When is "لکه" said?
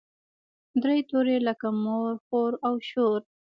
1.47-1.67